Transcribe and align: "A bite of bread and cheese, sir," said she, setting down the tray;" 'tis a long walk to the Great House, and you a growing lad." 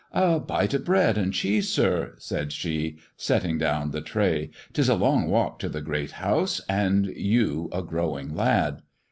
"A 0.29 0.39
bite 0.39 0.73
of 0.73 0.83
bread 0.83 1.15
and 1.15 1.31
cheese, 1.31 1.69
sir," 1.69 2.15
said 2.17 2.51
she, 2.51 2.97
setting 3.17 3.59
down 3.59 3.91
the 3.91 4.01
tray;" 4.01 4.49
'tis 4.73 4.89
a 4.89 4.95
long 4.95 5.27
walk 5.29 5.59
to 5.59 5.69
the 5.69 5.79
Great 5.79 6.13
House, 6.13 6.59
and 6.67 7.05
you 7.15 7.69
a 7.71 7.83
growing 7.83 8.33
lad." 8.33 8.81